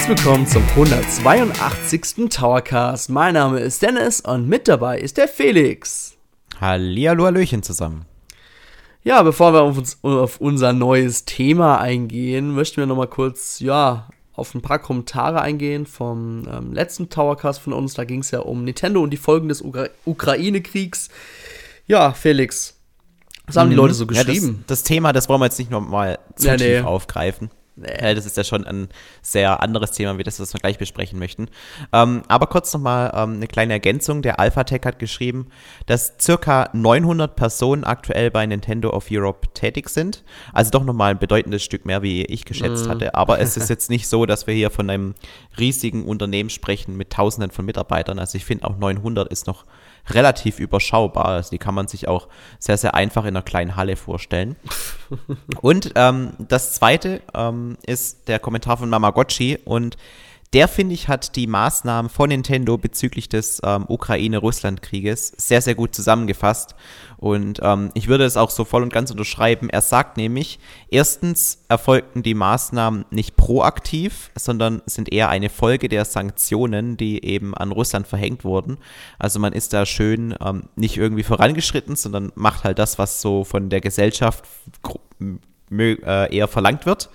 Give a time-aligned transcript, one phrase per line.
[0.00, 2.30] Herzlich willkommen zum 182.
[2.30, 3.10] Towercast.
[3.10, 6.16] Mein Name ist Dennis und mit dabei ist der Felix.
[6.58, 8.06] Hallihallo, Hallöchen zusammen.
[9.04, 14.08] Ja, bevor wir auf, uns, auf unser neues Thema eingehen, möchten wir nochmal kurz, ja,
[14.32, 17.92] auf ein paar Kommentare eingehen vom ähm, letzten Towercast von uns.
[17.92, 21.10] Da ging es ja um Nintendo und die Folgen des Ukra Ukraine-Kriegs.
[21.86, 22.80] Ja, Felix,
[23.46, 23.72] was haben mhm.
[23.72, 24.46] die Leute so geschrieben?
[24.46, 26.80] Ja, das, das, Thema, das wollen wir jetzt nicht nochmal zu ja, tief nee.
[26.80, 27.50] aufgreifen.
[27.80, 28.14] Nee.
[28.14, 28.88] Das ist ja schon ein
[29.22, 31.48] sehr anderes Thema, wie das, was wir gleich besprechen möchten.
[31.92, 34.22] Ähm, aber kurz nochmal ähm, eine kleine Ergänzung.
[34.22, 35.46] Der Alphatech hat geschrieben,
[35.86, 40.24] dass circa 900 Personen aktuell bei Nintendo of Europe tätig sind.
[40.52, 42.90] Also doch nochmal ein bedeutendes Stück mehr, wie ich geschätzt mm.
[42.90, 43.14] hatte.
[43.14, 45.14] Aber es ist jetzt nicht so, dass wir hier von einem
[45.58, 48.18] riesigen Unternehmen sprechen mit Tausenden von Mitarbeitern.
[48.18, 49.64] Also ich finde auch 900 ist noch
[50.08, 51.26] relativ überschaubar.
[51.26, 54.56] Also die kann man sich auch sehr, sehr einfach in einer kleinen Halle vorstellen.
[55.60, 59.96] und ähm, das zweite ähm, ist der Kommentar von Mamagotchi und
[60.52, 65.94] der, finde ich, hat die Maßnahmen von Nintendo bezüglich des ähm, Ukraine-Russland-Krieges sehr, sehr gut
[65.94, 66.74] zusammengefasst.
[67.18, 69.70] Und ähm, ich würde es auch so voll und ganz unterschreiben.
[69.70, 76.04] Er sagt nämlich, erstens erfolgten die Maßnahmen nicht proaktiv, sondern sind eher eine Folge der
[76.04, 78.78] Sanktionen, die eben an Russland verhängt wurden.
[79.20, 83.44] Also man ist da schön ähm, nicht irgendwie vorangeschritten, sondern macht halt das, was so
[83.44, 84.44] von der Gesellschaft
[85.70, 87.08] äh, eher verlangt wird.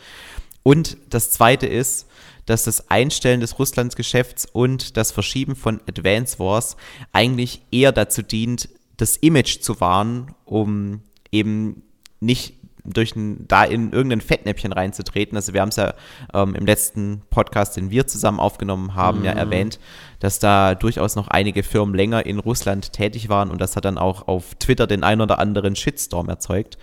[0.63, 2.07] Und das Zweite ist,
[2.45, 6.77] dass das Einstellen des Russlandsgeschäfts und das Verschieben von Advance Wars
[7.11, 11.83] eigentlich eher dazu dient, das Image zu wahren, um eben
[12.19, 15.35] nicht durch ein, da in irgendein Fettnäpfchen reinzutreten.
[15.35, 15.93] Also wir haben es ja
[16.33, 19.25] ähm, im letzten Podcast, den wir zusammen aufgenommen haben, mhm.
[19.25, 19.79] ja erwähnt,
[20.19, 23.97] dass da durchaus noch einige Firmen länger in Russland tätig waren und das hat dann
[23.97, 26.77] auch auf Twitter den ein oder anderen Shitstorm erzeugt.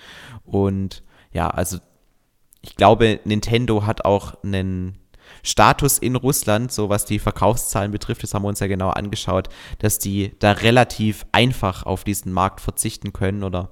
[0.44, 1.78] Und ja, also
[2.60, 4.98] ich glaube, Nintendo hat auch einen
[5.42, 9.48] Status in Russland, so was die Verkaufszahlen betrifft, das haben wir uns ja genau angeschaut,
[9.78, 13.70] dass die da relativ einfach auf diesen Markt verzichten können oder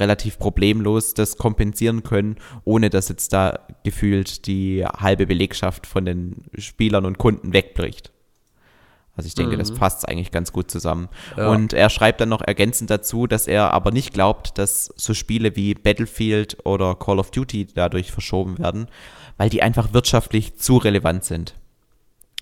[0.00, 6.44] relativ problemlos das kompensieren können, ohne dass jetzt da gefühlt die halbe Belegschaft von den
[6.56, 8.10] Spielern und Kunden wegbricht.
[9.14, 9.58] Also ich denke, mhm.
[9.58, 11.08] das passt eigentlich ganz gut zusammen.
[11.36, 11.50] Ja.
[11.50, 15.54] Und er schreibt dann noch ergänzend dazu, dass er aber nicht glaubt, dass so Spiele
[15.54, 18.86] wie Battlefield oder Call of Duty dadurch verschoben werden,
[19.36, 21.54] weil die einfach wirtschaftlich zu relevant sind.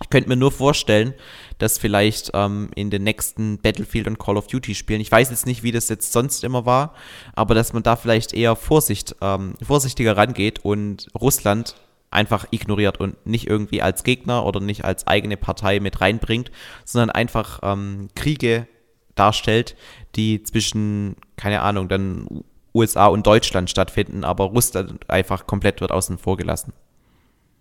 [0.03, 1.12] Ich könnte mir nur vorstellen,
[1.59, 5.47] dass vielleicht ähm, in den nächsten Battlefield und Call of Duty Spielen, ich weiß jetzt
[5.47, 6.95] nicht, wie das jetzt sonst immer war,
[7.34, 11.77] aber dass man da vielleicht eher Vorsicht, ähm, vorsichtiger rangeht und Russland
[12.11, 16.51] einfach ignoriert und nicht irgendwie als Gegner oder nicht als eigene Partei mit reinbringt,
[16.84, 18.67] sondern einfach ähm, Kriege
[19.15, 19.77] darstellt,
[20.17, 22.43] die zwischen, keine Ahnung, dann
[22.75, 26.72] USA und Deutschland stattfinden, aber Russland einfach komplett wird außen vor gelassen.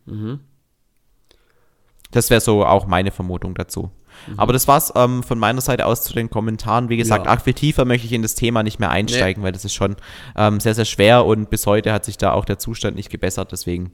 [0.05, 0.39] Mhm.
[2.11, 3.91] Das wäre so auch meine Vermutung dazu.
[4.27, 4.39] Mhm.
[4.39, 6.89] Aber das war's ähm, von meiner Seite aus zu den Kommentaren.
[6.89, 7.31] Wie gesagt, ja.
[7.31, 9.47] arg viel tiefer möchte ich in das Thema nicht mehr einsteigen, nee.
[9.47, 9.95] weil das ist schon
[10.35, 13.51] ähm, sehr, sehr schwer und bis heute hat sich da auch der Zustand nicht gebessert.
[13.51, 13.91] Deswegen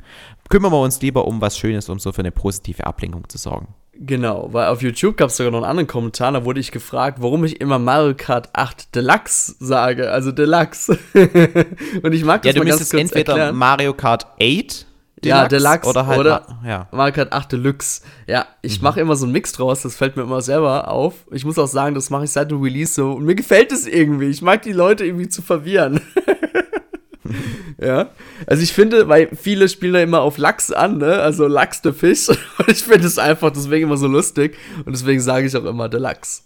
[0.50, 3.68] kümmern wir uns lieber um was Schönes, um so für eine positive Ablenkung zu sorgen.
[3.98, 7.20] Genau, weil auf YouTube gab es sogar noch einen anderen Kommentar, da wurde ich gefragt,
[7.22, 11.00] warum ich immer Mario Kart 8 Deluxe sage, also Deluxe.
[12.04, 13.56] und ich mag das ja, du mal ganz kurz entweder erklären.
[13.56, 14.86] Mario Kart 8 Deluxe
[15.24, 16.88] ja, Deluxe oder halt oder ja.
[16.92, 18.02] Mario Kart 8 Deluxe.
[18.28, 18.84] Ja, ich mhm.
[18.84, 21.14] mache immer so einen Mix draus, das fällt mir immer selber auf.
[21.32, 23.88] Ich muss auch sagen, das mache ich seit dem Release so und mir gefällt es
[23.88, 24.26] irgendwie.
[24.26, 26.02] Ich mag die Leute irgendwie zu verwirren.
[27.82, 28.10] ja,
[28.48, 31.22] also ich finde, weil viele spielen da immer auf Lachs an, ne?
[31.22, 32.30] Also Lachs the Fish.
[32.58, 35.90] Und ich finde es einfach deswegen immer so lustig und deswegen sage ich auch immer
[35.90, 36.42] Deluxe.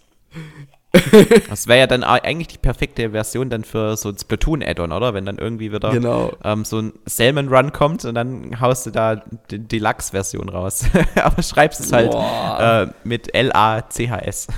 [1.48, 5.14] das wäre ja dann eigentlich die perfekte Version dann für so ein Splatoon-Add-on, oder?
[5.14, 6.32] Wenn dann irgendwie wieder genau.
[6.42, 10.84] ähm, so ein Salmon Run kommt und dann haust du da die Deluxe-Version raus.
[11.14, 14.48] Aber schreibst es halt äh, mit L-A-C-H-S.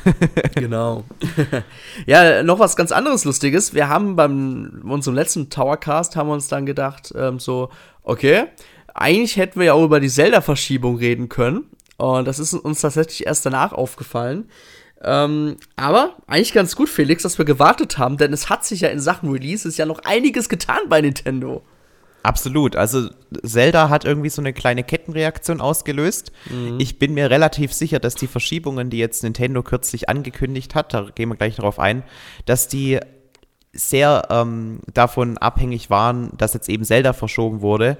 [0.54, 1.04] genau.
[2.06, 3.74] ja, noch was ganz anderes Lustiges.
[3.74, 7.68] Wir haben beim unserem letzten Towercast haben wir uns dann gedacht, ähm, so,
[8.04, 8.44] okay,
[8.94, 11.64] eigentlich hätten wir ja auch über die Zelda-Verschiebung reden können.
[11.98, 14.48] Und das ist uns tatsächlich erst danach aufgefallen.
[15.04, 18.88] Ähm, aber eigentlich ganz gut, Felix, dass wir gewartet haben, denn es hat sich ja
[18.88, 21.62] in Sachen Releases ja noch einiges getan bei Nintendo.
[22.22, 22.76] Absolut.
[22.76, 23.08] Also
[23.44, 26.30] Zelda hat irgendwie so eine kleine Kettenreaktion ausgelöst.
[26.48, 26.78] Mhm.
[26.78, 31.08] Ich bin mir relativ sicher, dass die Verschiebungen, die jetzt Nintendo kürzlich angekündigt hat, da
[31.14, 32.04] gehen wir gleich darauf ein,
[32.46, 33.00] dass die
[33.72, 37.96] sehr ähm, davon abhängig waren, dass jetzt eben Zelda verschoben wurde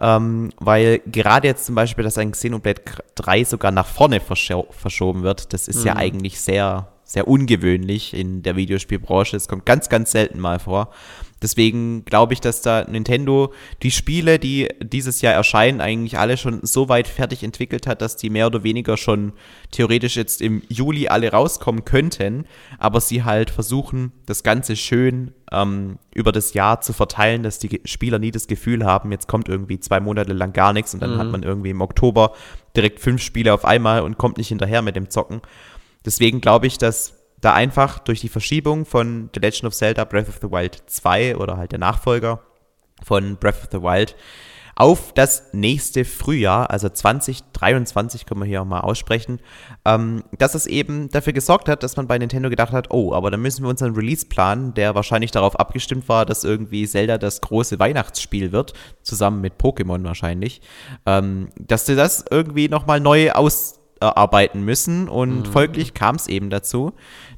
[0.00, 2.82] ähm, weil gerade jetzt zum Beispiel, dass ein Xenoblade
[3.14, 5.86] 3 sogar nach vorne verscho verschoben wird, das ist mhm.
[5.86, 9.36] ja eigentlich sehr, sehr ungewöhnlich in der Videospielbranche.
[9.36, 10.90] Es kommt ganz, ganz selten mal vor.
[11.44, 13.52] Deswegen glaube ich, dass da Nintendo
[13.82, 18.16] die Spiele, die dieses Jahr erscheinen, eigentlich alle schon so weit fertig entwickelt hat, dass
[18.16, 19.34] die mehr oder weniger schon
[19.70, 22.46] theoretisch jetzt im Juli alle rauskommen könnten,
[22.78, 27.80] aber sie halt versuchen, das Ganze schön ähm, über das Jahr zu verteilen, dass die
[27.84, 31.14] Spieler nie das Gefühl haben, jetzt kommt irgendwie zwei Monate lang gar nichts und dann
[31.14, 31.18] mhm.
[31.18, 32.32] hat man irgendwie im Oktober
[32.74, 35.42] direkt fünf Spiele auf einmal und kommt nicht hinterher mit dem Zocken.
[36.04, 40.28] Deswegen glaube ich, dass da einfach durch die Verschiebung von The Legend of Zelda Breath
[40.28, 42.40] of the Wild 2 oder halt der Nachfolger
[43.02, 44.16] von Breath of the Wild
[44.76, 49.40] auf das nächste Frühjahr, also 2023 können wir hier auch mal aussprechen,
[49.84, 53.30] ähm, dass es eben dafür gesorgt hat, dass man bei Nintendo gedacht hat, oh, aber
[53.30, 57.40] dann müssen wir unseren Release planen, der wahrscheinlich darauf abgestimmt war, dass irgendwie Zelda das
[57.40, 58.72] große Weihnachtsspiel wird,
[59.02, 60.60] zusammen mit Pokémon wahrscheinlich,
[61.06, 63.30] ähm, dass sie das irgendwie nochmal neu
[64.00, 65.52] ausarbeiten müssen und mhm.
[65.52, 66.92] folglich kam es eben dazu,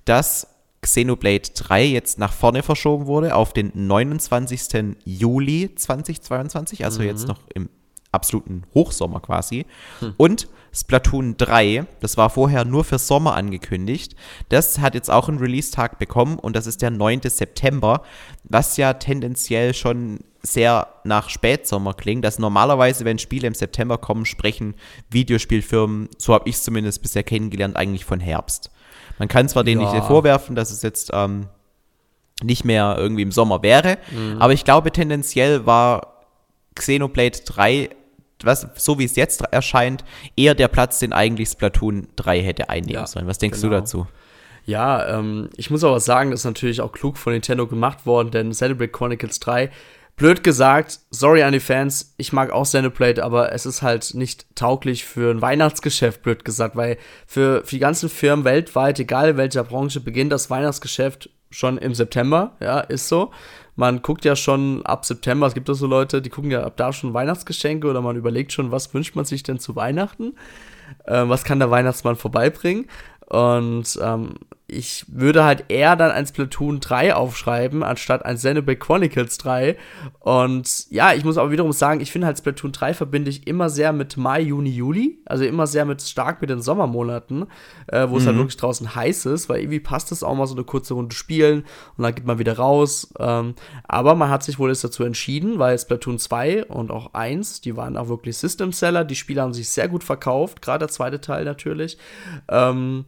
[0.04, 0.48] dass
[0.82, 4.96] Xenoblade 3 jetzt nach vorne verschoben wurde auf den 29.
[5.04, 7.06] Juli 2022, also mhm.
[7.06, 7.68] jetzt noch im
[8.12, 9.66] absoluten Hochsommer quasi.
[10.00, 10.14] Hm.
[10.16, 14.14] Und Splatoon 3, das war vorher nur für Sommer angekündigt,
[14.50, 17.23] das hat jetzt auch einen Release-Tag bekommen und das ist der 9.
[17.23, 18.02] September,
[18.44, 22.25] was ja tendenziell schon sehr nach Spätsommer klingt.
[22.25, 24.75] dass normalerweise, wenn Spiele im September kommen, sprechen
[25.11, 28.70] Videospielfirmen, so habe ich es zumindest bisher kennengelernt, eigentlich von Herbst.
[29.19, 29.93] Man kann zwar denen ja.
[29.93, 31.46] nicht vorwerfen, dass es jetzt ähm,
[32.43, 34.37] nicht mehr irgendwie im Sommer wäre, mhm.
[34.40, 36.23] aber ich glaube tendenziell war
[36.75, 37.88] Xenoblade 3
[38.42, 40.04] was, so wie es jetzt erscheint,
[40.36, 43.26] eher der Platz, den eigentlich Splatoon 3 hätte einnehmen ja, sollen.
[43.26, 43.74] Was denkst genau.
[43.74, 44.06] du dazu?
[44.64, 48.30] Ja, ähm, ich muss aber sagen, das ist natürlich auch klug von Nintendo gemacht worden,
[48.32, 49.70] denn Celebrate Chronicles 3
[50.16, 54.46] blöd gesagt, sorry an die Fans, ich mag auch Xenoblade, aber es ist halt nicht
[54.54, 56.96] tauglich für ein Weihnachtsgeschäft, blöd gesagt, weil
[57.26, 61.94] für, für die ganzen Firmen weltweit, egal in welcher Branche, beginnt das Weihnachtsgeschäft schon im
[61.94, 63.31] September, ja, ist so.
[63.75, 66.76] Man guckt ja schon ab September, es gibt auch so Leute, die gucken ja ab
[66.76, 70.34] da schon Weihnachtsgeschenke oder man überlegt schon, was wünscht man sich denn zu Weihnachten?
[71.04, 72.87] Äh, was kann der Weihnachtsmann vorbeibringen?
[73.26, 74.34] Und ähm,
[74.68, 79.76] ich würde halt eher dann ein Splatoon 3 aufschreiben, anstatt ein Xenoblade Chronicles 3.
[80.18, 83.70] Und ja, ich muss aber wiederum sagen, ich finde halt Splatoon 3 verbinde ich immer
[83.70, 85.20] sehr mit Mai, Juni, Juli.
[85.24, 87.46] Also immer sehr mit stark mit den Sommermonaten,
[87.86, 88.16] äh, wo mhm.
[88.16, 88.40] es halt mhm.
[88.40, 91.64] wirklich draußen heiß ist, weil irgendwie passt es auch mal so eine kurze Runde spielen
[91.96, 93.12] und dann geht man wieder raus.
[93.20, 93.54] Ähm,
[93.86, 97.76] aber man hat sich wohl jetzt dazu entschieden, weil Splatoon 2 und auch 1, die
[97.76, 99.04] waren auch wirklich System Seller.
[99.04, 101.98] Die Spiele haben sich sehr gut verkauft, gerade der zweite Teil natürlich.
[102.48, 103.04] Ähm,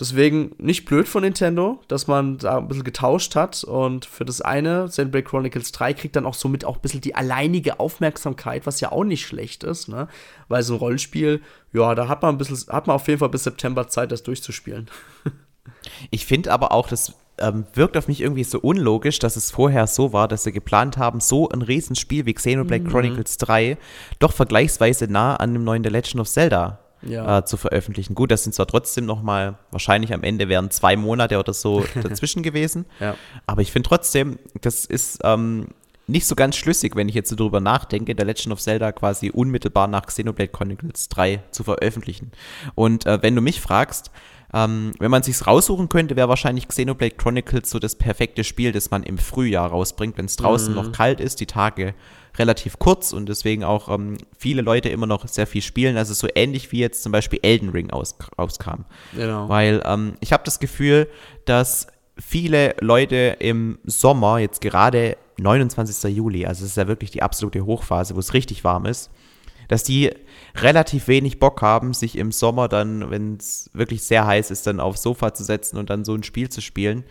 [0.00, 4.40] Deswegen nicht blöd von Nintendo, dass man da ein bisschen getauscht hat und für das
[4.40, 8.80] eine, Xenoblade Chronicles 3, kriegt dann auch somit auch ein bisschen die alleinige Aufmerksamkeit, was
[8.80, 10.08] ja auch nicht schlecht ist, ne?
[10.48, 11.42] Weil so ein Rollenspiel,
[11.74, 14.22] ja, da hat man ein bisschen, hat man auf jeden Fall bis September Zeit, das
[14.22, 14.88] durchzuspielen.
[16.10, 19.86] Ich finde aber auch, das ähm, wirkt auf mich irgendwie so unlogisch, dass es vorher
[19.86, 22.88] so war, dass sie geplant haben, so ein Riesenspiel wie Xenoblade mhm.
[22.88, 23.76] Chronicles 3
[24.18, 27.38] doch vergleichsweise nah an dem neuen The Legend of Zelda ja.
[27.38, 28.14] äh, zu veröffentlichen.
[28.14, 31.84] Gut, das sind zwar trotzdem noch mal, wahrscheinlich am Ende wären zwei Monate oder so
[32.02, 33.14] dazwischen gewesen, ja.
[33.46, 35.68] aber ich finde trotzdem, das ist ähm,
[36.10, 39.30] nicht so ganz schlüssig, wenn ich jetzt so drüber nachdenke, der Legend of Zelda quasi
[39.30, 42.32] unmittelbar nach Xenoblade Chronicles 3 zu veröffentlichen.
[42.74, 44.10] Und äh, wenn du mich fragst,
[44.52, 48.90] ähm, wenn man sich's raussuchen könnte, wäre wahrscheinlich Xenoblade Chronicles so das perfekte Spiel, das
[48.90, 50.80] man im Frühjahr rausbringt, wenn es draußen mhm.
[50.80, 51.94] noch kalt ist, die Tage
[52.38, 55.96] relativ kurz und deswegen auch ähm, viele Leute immer noch sehr viel spielen.
[55.96, 58.84] Also so ähnlich wie jetzt zum Beispiel Elden Ring aus, rauskam.
[59.14, 59.48] Genau.
[59.48, 61.08] Weil ähm, ich habe das Gefühl,
[61.44, 61.86] dass
[62.18, 66.14] viele Leute im Sommer, jetzt gerade 29.
[66.14, 69.10] Juli, also es ist ja wirklich die absolute Hochphase, wo es richtig warm ist,
[69.68, 70.10] dass die
[70.56, 74.80] relativ wenig Bock haben, sich im Sommer dann, wenn es wirklich sehr heiß ist, dann
[74.80, 77.04] aufs Sofa zu setzen und dann so ein Spiel zu spielen.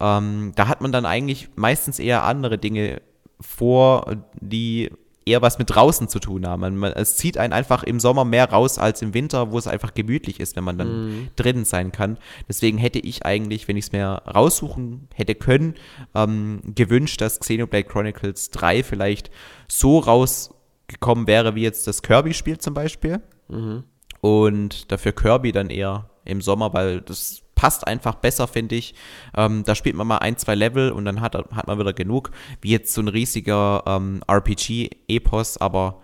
[0.00, 3.00] Ähm, da hat man dann eigentlich meistens eher andere Dinge
[3.40, 4.90] vor, die
[5.26, 6.60] eher was mit draußen zu tun haben.
[6.60, 9.66] Man, man, es zieht einen einfach im Sommer mehr raus als im Winter, wo es
[9.66, 11.28] einfach gemütlich ist, wenn man dann mm.
[11.36, 12.18] drin sein kann.
[12.48, 15.74] Deswegen hätte ich eigentlich, wenn ich es mir raussuchen hätte können,
[16.14, 19.30] ähm, gewünscht, dass Xenoblade Chronicles 3 vielleicht
[19.68, 23.22] so rausgekommen wäre, wie jetzt das Kirby-Spiel zum Beispiel.
[23.48, 23.84] Mhm.
[24.20, 28.94] Und dafür Kirby dann eher im Sommer, weil das passt einfach besser, finde ich.
[29.36, 32.30] Ähm, da spielt man mal ein, zwei Level und dann hat, hat man wieder genug,
[32.60, 36.00] wie jetzt so ein riesiger ähm, RPG-Epos, aber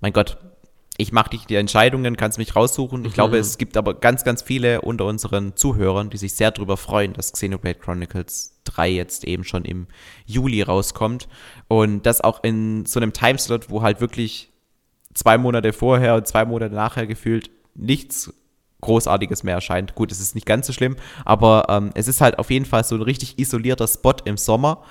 [0.00, 0.38] mein Gott,
[0.98, 3.04] ich mache nicht die Entscheidungen, kannst mich raussuchen.
[3.04, 3.14] Ich mhm.
[3.14, 7.14] glaube, es gibt aber ganz, ganz viele unter unseren Zuhörern, die sich sehr darüber freuen,
[7.14, 9.86] dass Xenoblade Chronicles 3 jetzt eben schon im
[10.26, 11.28] Juli rauskommt.
[11.68, 14.50] Und das auch in so einem Timeslot, wo halt wirklich
[15.14, 18.32] zwei Monate vorher und zwei Monate nachher gefühlt nichts
[18.82, 19.94] Großartiges mehr erscheint.
[19.94, 22.84] Gut, es ist nicht ganz so schlimm, aber ähm, es ist halt auf jeden Fall
[22.84, 24.82] so ein richtig isolierter Spot im Sommer.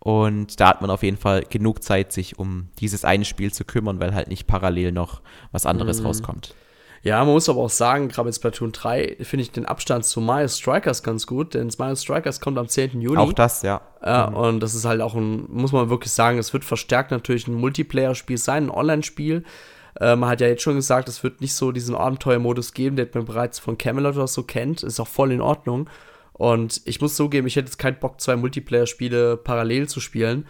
[0.00, 3.64] Und da hat man auf jeden Fall genug Zeit, sich um dieses eine Spiel zu
[3.64, 6.06] kümmern, weil halt nicht parallel noch was anderes mhm.
[6.06, 6.54] rauskommt.
[7.04, 10.22] Ja, man muss aber auch sagen, gerade bei Splatoon 3 finde ich den Abstand zu
[10.22, 13.02] Mario Strikers ganz gut, denn Mario Strikers kommt am 10.
[13.02, 13.18] Juni.
[13.18, 13.82] Auch das, ja.
[14.02, 14.36] Äh, mhm.
[14.36, 17.54] Und das ist halt auch ein, muss man wirklich sagen, es wird verstärkt natürlich ein
[17.54, 19.44] Multiplayer-Spiel sein, ein Online-Spiel.
[20.00, 23.08] Äh, man hat ja jetzt schon gesagt, es wird nicht so diesen Abenteuermodus geben, den
[23.14, 24.82] man bereits von Camelot oder so kennt.
[24.82, 25.88] Ist auch voll in Ordnung.
[26.32, 30.46] Und ich muss zugeben, ich hätte jetzt keinen Bock, zwei Multiplayer-Spiele parallel zu spielen.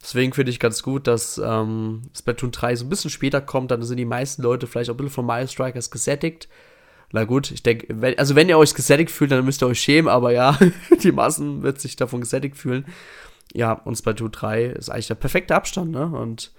[0.00, 3.70] Deswegen finde ich ganz gut, dass ähm, Splatoon 3 so ein bisschen später kommt.
[3.70, 6.48] Dann sind die meisten Leute vielleicht auch ein bisschen von Mario Strikers gesättigt.
[7.10, 10.08] Na gut, ich denke, also wenn ihr euch gesättigt fühlt, dann müsst ihr euch schämen,
[10.08, 10.58] aber ja,
[11.02, 12.84] die Massen wird sich davon gesättigt fühlen.
[13.54, 16.04] Ja, und Splatoon 3 ist eigentlich der perfekte Abstand, ne?
[16.06, 16.52] Und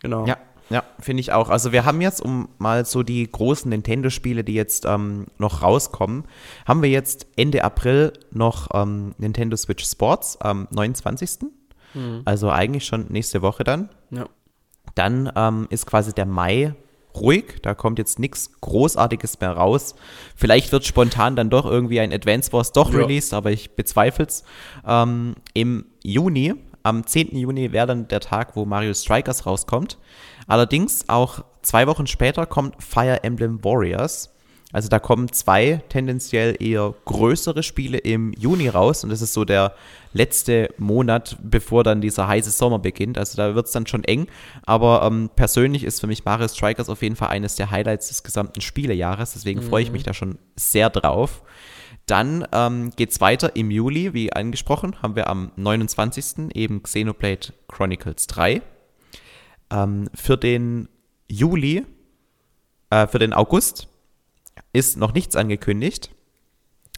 [0.00, 0.26] genau.
[0.26, 0.38] Ja,
[0.70, 1.50] ja, finde ich auch.
[1.50, 6.24] Also wir haben jetzt, um mal so die großen Nintendo-Spiele, die jetzt ähm, noch rauskommen,
[6.66, 11.50] haben wir jetzt Ende April noch ähm, Nintendo Switch Sports am 29.
[11.94, 12.22] Mhm.
[12.24, 13.90] Also eigentlich schon nächste Woche dann.
[14.10, 14.26] Ja.
[14.94, 16.74] Dann ähm, ist quasi der Mai
[17.14, 19.94] ruhig, da kommt jetzt nichts Großartiges mehr raus.
[20.34, 23.00] Vielleicht wird spontan dann doch irgendwie ein Advance Wars doch ja.
[23.00, 24.44] released, aber ich bezweifle es.
[24.86, 27.36] Ähm, Im Juni, am 10.
[27.36, 29.98] Juni wäre dann der Tag, wo Mario Strikers rauskommt.
[30.46, 34.30] Allerdings auch zwei Wochen später kommt Fire Emblem Warriors.
[34.72, 39.44] Also da kommen zwei tendenziell eher größere Spiele im Juni raus und das ist so
[39.44, 39.74] der
[40.14, 43.18] letzte Monat, bevor dann dieser heiße Sommer beginnt.
[43.18, 44.28] Also da wird es dann schon eng.
[44.64, 48.22] Aber ähm, persönlich ist für mich Mario Strikers auf jeden Fall eines der Highlights des
[48.22, 49.34] gesamten Spielejahres.
[49.34, 49.68] Deswegen mhm.
[49.68, 51.42] freue ich mich da schon sehr drauf.
[52.06, 56.54] Dann ähm, geht es weiter im Juli, wie angesprochen, haben wir am 29.
[56.54, 58.62] eben Xenoblade Chronicles 3.
[59.72, 60.88] Ähm, für den
[61.28, 61.84] Juli,
[62.90, 63.88] äh, für den August
[64.72, 66.10] ist noch nichts angekündigt.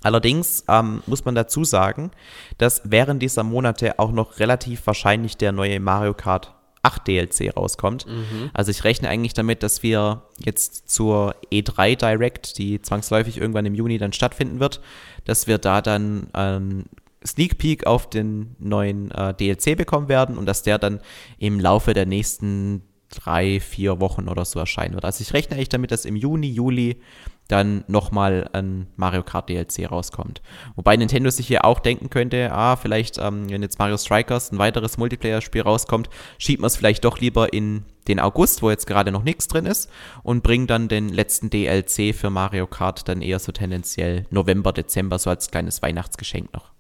[0.03, 2.11] Allerdings ähm, muss man dazu sagen,
[2.59, 8.07] dass während dieser Monate auch noch relativ wahrscheinlich der neue Mario Kart 8 DLC rauskommt.
[8.07, 8.51] Mhm.
[8.53, 13.75] Also ich rechne eigentlich damit, dass wir jetzt zur E3 Direct, die zwangsläufig irgendwann im
[13.75, 14.83] Juni dann stattfinden wird,
[15.25, 16.91] dass wir da dann einen
[17.27, 21.01] Sneak Peek auf den neuen äh, DLC bekommen werden und dass der dann
[21.39, 25.05] im Laufe der nächsten drei, vier Wochen oder so erscheinen wird.
[25.05, 27.01] Also ich rechne eigentlich damit, dass im Juni, Juli
[27.49, 30.41] dann nochmal ein Mario Kart DLC rauskommt.
[30.77, 34.59] Wobei Nintendo sich hier auch denken könnte, ah, vielleicht, ähm, wenn jetzt Mario Strikers ein
[34.59, 39.13] weiteres Multiplayer-Spiel rauskommt, schiebt man es vielleicht doch lieber in den August, wo jetzt gerade
[39.13, 39.91] noch nichts drin ist,
[40.23, 45.19] und bringt dann den letzten DLC für Mario Kart dann eher so tendenziell November, Dezember,
[45.19, 46.74] so als kleines Weihnachtsgeschenk noch.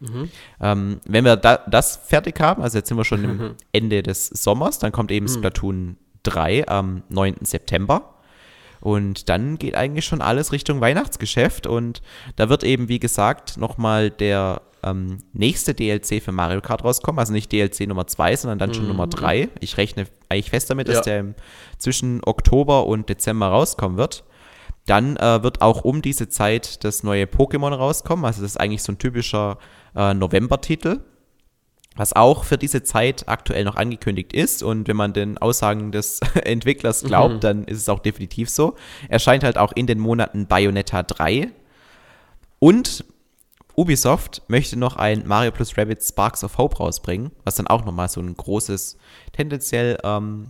[0.00, 0.30] Mhm.
[0.60, 4.26] Ähm, wenn wir da, das fertig haben, also jetzt sind wir schon im Ende des
[4.28, 5.30] Sommers, dann kommt eben mhm.
[5.30, 7.36] Splatoon 3 am 9.
[7.42, 8.14] September.
[8.80, 11.66] Und dann geht eigentlich schon alles Richtung Weihnachtsgeschäft.
[11.66, 12.02] Und
[12.36, 17.18] da wird eben, wie gesagt, nochmal der ähm, nächste DLC für Mario Kart rauskommen.
[17.18, 18.90] Also nicht DLC Nummer 2, sondern dann schon mhm.
[18.90, 19.48] Nummer 3.
[19.60, 21.22] Ich rechne eigentlich fest damit, dass ja.
[21.22, 21.34] der
[21.78, 24.24] zwischen Oktober und Dezember rauskommen wird.
[24.86, 28.24] Dann äh, wird auch um diese Zeit das neue Pokémon rauskommen.
[28.24, 29.58] Also das ist eigentlich so ein typischer
[29.96, 31.00] äh, November-Titel
[31.96, 34.62] was auch für diese Zeit aktuell noch angekündigt ist.
[34.62, 37.40] Und wenn man den Aussagen des Entwicklers glaubt, mhm.
[37.40, 38.74] dann ist es auch definitiv so.
[39.08, 41.50] Erscheint halt auch in den Monaten Bayonetta 3.
[42.58, 43.04] Und
[43.76, 48.08] Ubisoft möchte noch ein Mario plus Rabbit Sparks of Hope rausbringen, was dann auch nochmal
[48.08, 48.96] so ein großes,
[49.32, 50.48] tendenziell ähm,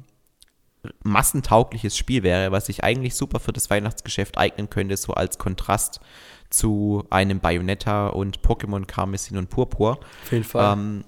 [1.03, 6.01] massentaugliches Spiel wäre, was sich eigentlich super für das Weihnachtsgeschäft eignen könnte, so als Kontrast
[6.51, 9.99] zu einem Bayonetta und Pokémon Karmesin und Purpur.
[10.25, 10.73] Auf jeden Fall.
[10.73, 11.05] Ähm,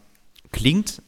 [0.52, 1.02] klingt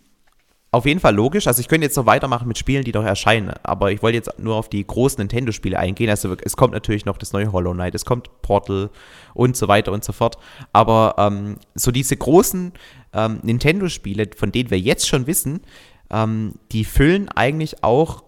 [0.70, 1.46] auf jeden Fall logisch.
[1.46, 4.38] Also ich könnte jetzt noch weitermachen mit Spielen, die doch erscheinen, aber ich wollte jetzt
[4.38, 6.10] nur auf die großen Nintendo-Spiele eingehen.
[6.10, 8.90] Also es kommt natürlich noch das neue Hollow Knight, es kommt Portal
[9.32, 10.36] und so weiter und so fort.
[10.74, 12.72] Aber ähm, so diese großen
[13.14, 15.60] ähm, Nintendo-Spiele, von denen wir jetzt schon wissen,
[16.10, 18.22] ähm, die füllen eigentlich auch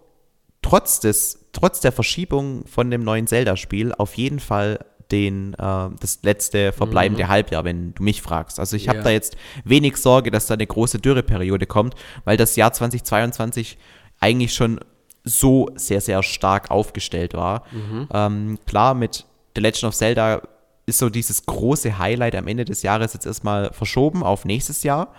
[0.63, 6.21] trotz des, trotz der Verschiebung von dem neuen Zelda-Spiel auf jeden Fall den, äh, das
[6.23, 7.29] letzte verbleibende mhm.
[7.29, 8.61] Halbjahr, wenn du mich fragst.
[8.61, 12.57] Also ich habe da jetzt wenig Sorge, dass da eine große Dürreperiode kommt, weil das
[12.57, 13.79] Jahr 2022
[14.21, 14.81] eigentlich schon
[15.25, 17.65] so sehr, sehr stark aufgestellt war.
[17.73, 18.09] Mhm.
[18.13, 20.43] Ähm, klar, mit The Legend of Zelda
[20.87, 25.13] ist so dieses große Highlight am Ende des Jahres jetzt erstmal verschoben auf nächstes Jahr.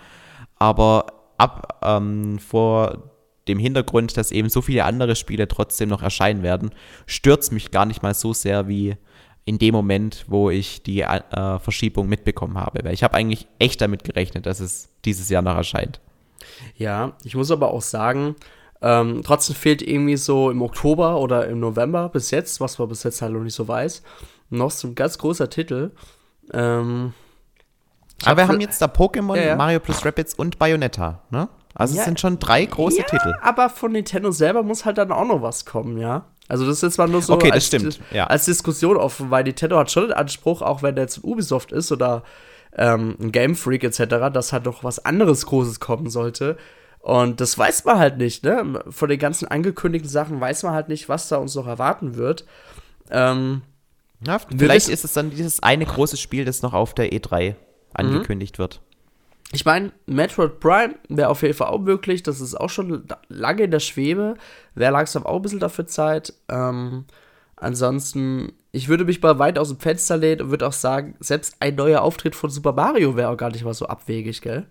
[0.58, 1.06] Aber
[1.38, 3.11] ab ähm, vor
[3.48, 6.70] dem Hintergrund, dass eben so viele andere Spiele trotzdem noch erscheinen werden,
[7.06, 8.96] stört es mich gar nicht mal so sehr wie
[9.44, 12.84] in dem Moment, wo ich die äh, Verschiebung mitbekommen habe.
[12.84, 16.00] Weil ich habe eigentlich echt damit gerechnet, dass es dieses Jahr noch erscheint.
[16.76, 18.36] Ja, ich muss aber auch sagen,
[18.80, 23.02] ähm, trotzdem fehlt irgendwie so im Oktober oder im November bis jetzt, was man bis
[23.02, 24.02] jetzt halt noch nicht so weiß,
[24.50, 25.92] noch so ein ganz großer Titel.
[26.52, 27.14] Ähm,
[28.24, 29.56] Aber wir haben jetzt da Pokémon, ja, ja.
[29.56, 31.48] Mario plus Rapids und Bayonetta, ne?
[31.74, 33.34] Also ja, es sind schon drei große ja, Titel.
[33.42, 36.26] Aber von Nintendo selber muss halt dann auch noch was kommen, ja.
[36.48, 38.00] Also das ist jetzt mal nur so okay, als, stimmt.
[38.10, 38.26] Ja.
[38.26, 41.90] als Diskussion offen, weil Nintendo hat schon den Anspruch, auch wenn der jetzt Ubisoft ist
[41.92, 42.24] oder
[42.76, 46.56] ähm, ein Game Freak etc., dass halt noch was anderes Großes kommen sollte.
[46.98, 48.84] Und das weiß man halt nicht, ne?
[48.88, 52.44] Von den ganzen angekündigten Sachen weiß man halt nicht, was da uns noch erwarten wird.
[53.10, 53.62] Ähm,
[54.24, 57.56] ja, vielleicht ist es dann dieses eine große Spiel, das noch auf der E3
[57.92, 58.62] angekündigt mhm.
[58.62, 58.80] wird.
[59.54, 62.22] Ich meine, Metroid Prime wäre auf jeden Fall auch möglich.
[62.22, 64.34] Das ist auch schon lange in der Schwebe.
[64.74, 66.32] Wäre langsam auch ein bisschen dafür Zeit.
[66.48, 67.04] Ähm,
[67.56, 71.56] ansonsten, ich würde mich mal weit aus dem Fenster lehnen und würde auch sagen, selbst
[71.60, 74.66] ein neuer Auftritt von Super Mario wäre auch gar nicht mal so abwegig, gell?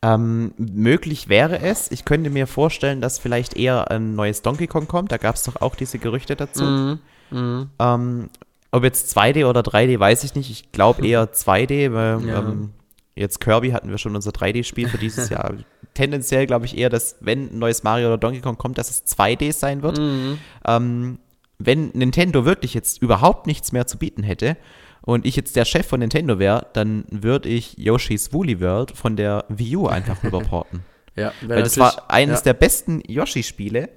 [0.00, 1.90] Ähm, möglich wäre es.
[1.90, 5.12] Ich könnte mir vorstellen, dass vielleicht eher ein neues Donkey Kong kommt.
[5.12, 6.64] Da gab es doch auch diese Gerüchte dazu.
[6.64, 6.98] Mhm.
[7.30, 7.70] Mhm.
[7.78, 8.30] Ähm,
[8.70, 10.50] ob jetzt 2D oder 3D, weiß ich nicht.
[10.50, 12.38] Ich glaube eher 2D, weil ja.
[12.38, 12.70] ähm,
[13.14, 15.54] jetzt Kirby hatten wir schon unser 3D-Spiel für dieses Jahr.
[15.94, 19.06] Tendenziell glaube ich eher, dass wenn ein neues Mario oder Donkey Kong kommt, dass es
[19.06, 19.98] 2D sein wird.
[19.98, 20.38] Mhm.
[20.66, 21.18] Ähm,
[21.58, 24.56] wenn Nintendo wirklich jetzt überhaupt nichts mehr zu bieten hätte
[25.02, 29.16] und ich jetzt der Chef von Nintendo wäre, dann würde ich Yoshi's Woolly World von
[29.16, 30.80] der Wii U einfach rüberporten.
[31.14, 32.44] ja, Weil das war eines ja.
[32.44, 33.90] der besten Yoshi-Spiele.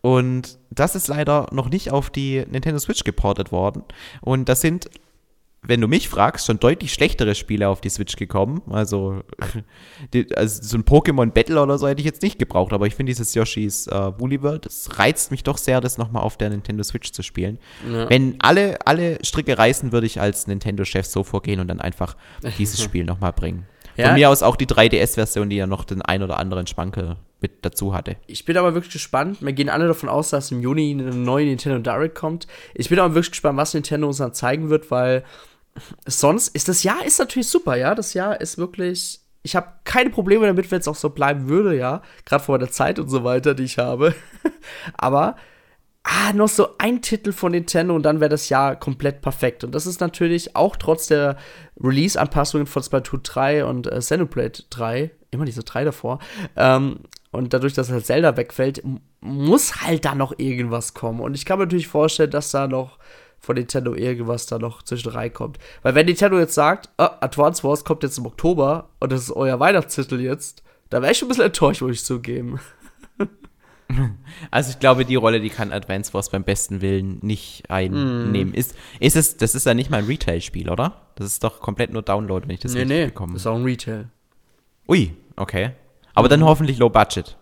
[0.00, 3.84] Und das ist leider noch nicht auf die Nintendo Switch geportet worden.
[4.20, 4.90] Und das sind
[5.66, 8.62] wenn du mich fragst, schon deutlich schlechtere Spiele auf die Switch gekommen.
[8.70, 9.22] Also,
[10.12, 12.94] die, also so ein Pokémon Battle oder so hätte ich jetzt nicht gebraucht, aber ich
[12.94, 16.50] finde dieses Yoshi's äh, Woolly World, das reizt mich doch sehr, das nochmal auf der
[16.50, 17.58] Nintendo Switch zu spielen.
[17.90, 18.08] Ja.
[18.10, 22.16] Wenn alle, alle Stricke reißen, würde ich als Nintendo-Chef so vorgehen und dann einfach
[22.58, 23.66] dieses Spiel nochmal bringen.
[23.96, 24.06] Ja.
[24.06, 27.64] Von mir aus auch die 3DS-Version, die ja noch den ein oder anderen Schwankel mit
[27.64, 28.16] dazu hatte.
[28.26, 29.38] Ich bin aber wirklich gespannt.
[29.40, 32.46] Wir gehen alle davon aus, dass im Juni eine neue Nintendo Direct kommt.
[32.74, 35.24] Ich bin aber wirklich gespannt, was Nintendo uns dann zeigen wird, weil
[36.06, 37.94] sonst ist das Jahr ist natürlich super, ja.
[37.94, 39.20] Das Jahr ist wirklich.
[39.46, 42.02] Ich habe keine Probleme damit, wenn es auch so bleiben würde, ja.
[42.24, 44.14] Gerade vor der Zeit und so weiter, die ich habe.
[44.94, 45.36] Aber
[46.04, 49.64] ah, noch so ein Titel von Nintendo und dann wäre das Jahr komplett perfekt.
[49.64, 51.36] Und das ist natürlich auch trotz der
[51.82, 56.20] Release-Anpassungen von Splatoon 3 und äh, Xenoblade 3, immer diese 3 davor,
[56.56, 58.80] ähm, und dadurch, dass halt Zelda wegfällt,
[59.20, 61.18] muss halt da noch irgendwas kommen.
[61.18, 62.98] Und ich kann mir natürlich vorstellen, dass da noch
[63.44, 65.58] von Nintendo irgendwas da noch zwischen reinkommt.
[65.82, 69.30] Weil wenn Nintendo jetzt sagt, oh, Advance Wars kommt jetzt im Oktober und das ist
[69.30, 72.60] euer Weihnachtstitel jetzt, da wäre ich schon ein bisschen enttäuscht, muss ich zugeben.
[74.50, 78.50] Also ich glaube, die Rolle, die kann Advance Wars beim besten Willen nicht einnehmen.
[78.50, 78.54] Mm.
[78.54, 81.02] Ist, ist es, das ist ja nicht mal ein Retail-Spiel, oder?
[81.16, 83.34] Das ist doch komplett nur Download, wenn ich das nee, richtig nee, bekomme.
[83.34, 84.08] Das ist auch ein Retail.
[84.88, 85.72] Ui, okay.
[86.14, 86.30] Aber mm.
[86.30, 87.36] dann hoffentlich Low Budget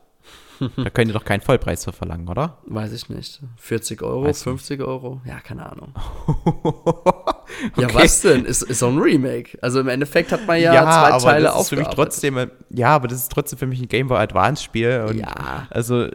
[0.76, 2.58] da könnt ihr doch keinen Vollpreis für verlangen, oder?
[2.66, 3.40] Weiß ich nicht.
[3.56, 4.86] 40 Euro, Weiß 50 nicht.
[4.86, 5.20] Euro?
[5.24, 5.94] Ja, keine Ahnung.
[6.64, 7.80] okay.
[7.80, 8.44] Ja, was denn?
[8.44, 9.58] Ist, ist so ein Remake.
[9.62, 12.52] Also im Endeffekt hat man ja, ja zwei Teile aufgearbeitet.
[12.70, 15.14] Ja, aber das ist trotzdem für mich ein Game Boy Advance Spiel.
[15.14, 15.66] ja.
[15.70, 16.08] Also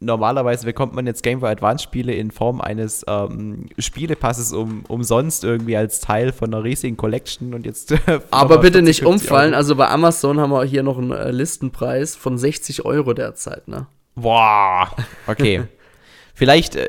[0.00, 5.44] normalerweise bekommt man jetzt Game Boy Advance Spiele in Form eines ähm, Spielepasses um, umsonst
[5.44, 7.94] irgendwie als Teil von einer riesigen Collection und jetzt.
[8.30, 9.52] Aber bitte nicht umfallen.
[9.52, 9.58] Euro.
[9.58, 13.86] Also bei Amazon haben wir hier noch einen äh, Listenpreis von 60 Euro derzeit, ne?
[14.14, 14.88] Boah.
[15.26, 15.64] Okay.
[16.34, 16.76] vielleicht.
[16.76, 16.88] Äh,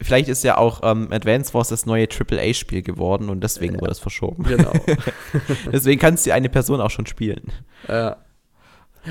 [0.00, 3.90] Vielleicht ist ja auch ähm, Advance Wars das neue AAA-Spiel geworden und deswegen ja, wurde
[3.90, 4.44] es verschoben.
[4.44, 4.70] Genau.
[5.72, 7.52] deswegen kannst du eine Person auch schon spielen.
[7.88, 8.16] Ja.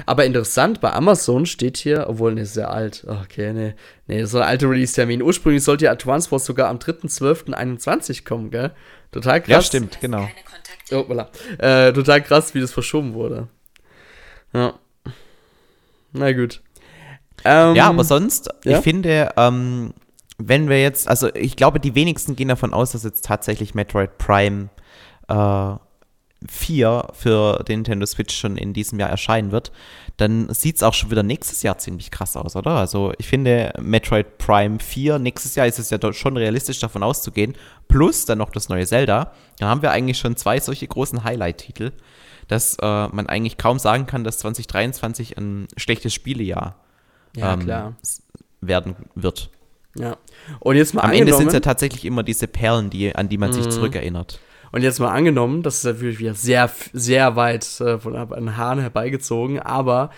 [0.05, 3.05] Aber interessant, bei Amazon steht hier, obwohl, ne, ist sehr alt.
[3.07, 3.75] Okay, ne,
[4.07, 5.21] ne, so ein alter Release-Termin.
[5.21, 8.71] Ursprünglich sollte ja Advance Wars sogar am 3.12.21 kommen, gell?
[9.11, 9.49] Total krass.
[9.49, 10.27] Ja, stimmt, genau.
[10.91, 11.27] Oh, voilà.
[11.59, 13.47] äh, total krass, wie das verschoben wurde.
[14.53, 14.73] Ja.
[16.13, 16.61] Na gut.
[17.43, 18.77] Ähm, ja, aber sonst, ja?
[18.77, 19.93] ich finde, ähm,
[20.37, 24.17] wenn wir jetzt, also ich glaube, die wenigsten gehen davon aus, dass jetzt tatsächlich Metroid
[24.17, 24.69] Prime
[25.27, 25.75] äh,
[26.47, 29.71] 4 für den Nintendo Switch schon in diesem Jahr erscheinen wird,
[30.17, 32.71] dann sieht es auch schon wieder nächstes Jahr ziemlich krass aus, oder?
[32.71, 37.53] Also ich finde, Metroid Prime 4, nächstes Jahr ist es ja schon realistisch davon auszugehen,
[37.87, 39.31] plus dann noch das neue Zelda.
[39.59, 41.91] Da haben wir eigentlich schon zwei solche großen Highlight-Titel,
[42.47, 46.75] dass äh, man eigentlich kaum sagen kann, dass 2023 ein schlechtes Spielejahr
[47.35, 47.95] ja, ähm,
[48.61, 49.49] werden wird.
[49.95, 50.17] Ja.
[50.59, 53.37] Und jetzt mal Am Ende sind es ja tatsächlich immer diese Perlen, die, an die
[53.37, 53.71] man sich mhm.
[53.71, 54.39] zurückerinnert.
[54.77, 58.77] Und jetzt mal angenommen, das ist natürlich wieder sehr, sehr weit äh, von einem Hahn
[58.77, 60.11] herbeigezogen, aber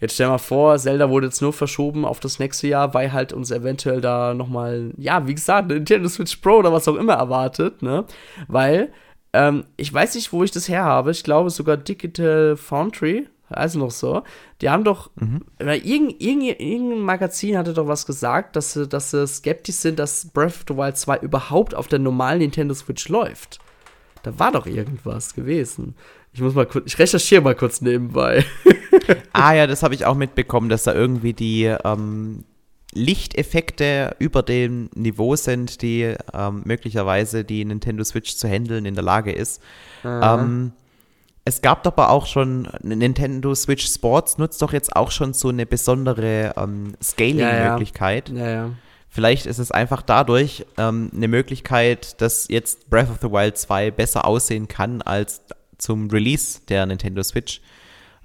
[0.00, 3.34] jetzt stell mal vor, Zelda wurde jetzt nur verschoben auf das nächste Jahr, weil halt
[3.34, 7.82] uns eventuell da nochmal, ja, wie gesagt, Nintendo Switch Pro oder was auch immer erwartet,
[7.82, 8.06] ne?
[8.48, 8.90] Weil,
[9.34, 11.10] ähm, ich weiß nicht, wo ich das her habe.
[11.10, 14.22] Ich glaube sogar Digital Foundry also noch so,
[14.62, 15.42] die haben doch, mhm.
[15.58, 20.30] irgendein, irgendein, irgendein Magazin hatte doch was gesagt, dass sie, dass sie skeptisch sind, dass
[20.30, 23.60] Breath of the Wild 2 überhaupt auf der normalen Nintendo Switch läuft.
[24.26, 25.94] Da war doch irgendwas gewesen.
[26.32, 28.44] Ich muss mal kurz, ich recherchiere mal kurz nebenbei.
[29.32, 32.42] ah ja, das habe ich auch mitbekommen, dass da irgendwie die ähm,
[32.92, 39.04] Lichteffekte über dem Niveau sind, die ähm, möglicherweise die Nintendo Switch zu handeln in der
[39.04, 39.62] Lage ist.
[40.04, 40.72] Ähm,
[41.44, 45.50] es gab doch aber auch schon, Nintendo Switch Sports nutzt doch jetzt auch schon so
[45.50, 48.30] eine besondere ähm, Scaling-Möglichkeit.
[48.30, 48.50] Ja, ja.
[48.50, 48.70] ja,
[49.16, 53.90] Vielleicht ist es einfach dadurch ähm, eine Möglichkeit, dass jetzt Breath of the Wild 2
[53.90, 55.40] besser aussehen kann als
[55.78, 57.62] zum Release der Nintendo Switch.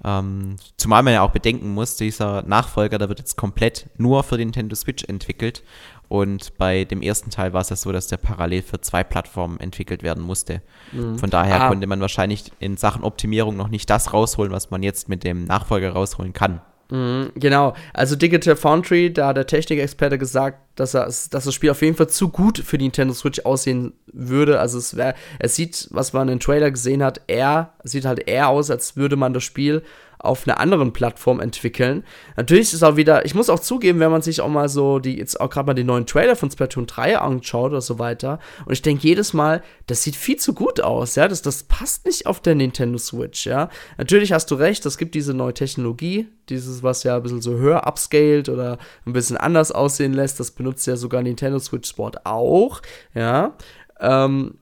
[0.04, 4.36] Ähm, zumal man ja auch bedenken muss, dieser Nachfolger, der wird jetzt komplett nur für
[4.36, 5.62] die Nintendo Switch entwickelt.
[6.10, 9.60] Und bei dem ersten Teil war es ja so, dass der parallel für zwei Plattformen
[9.60, 10.60] entwickelt werden musste.
[10.92, 11.18] Mhm.
[11.18, 11.68] Von daher ah.
[11.68, 15.44] konnte man wahrscheinlich in Sachen Optimierung noch nicht das rausholen, was man jetzt mit dem
[15.44, 16.60] Nachfolger rausholen kann.
[16.92, 21.70] Mhm, genau, also Digital Foundry, da hat der Technikexperte gesagt, dass, er, dass das Spiel
[21.70, 24.60] auf jeden Fall zu gut für die Nintendo Switch aussehen würde.
[24.60, 28.48] Also es wäre, es sieht, was man im Trailer gesehen hat, eher, sieht halt eher
[28.48, 29.82] aus, als würde man das Spiel
[30.22, 32.04] auf einer anderen Plattform entwickeln.
[32.36, 34.98] Natürlich ist es auch wieder, ich muss auch zugeben, wenn man sich auch mal so
[34.98, 38.38] die, jetzt auch gerade mal die neuen Trailer von Splatoon 3 anschaut oder so weiter,
[38.64, 42.06] und ich denke jedes Mal, das sieht viel zu gut aus, ja, das, das passt
[42.06, 43.68] nicht auf der Nintendo Switch, ja.
[43.98, 47.54] Natürlich hast du recht, es gibt diese neue Technologie, dieses, was ja ein bisschen so
[47.54, 52.24] höher upscaled oder ein bisschen anders aussehen lässt, das benutzt ja sogar Nintendo Switch Sport
[52.26, 52.80] auch,
[53.14, 53.56] ja.
[54.00, 54.54] Ähm,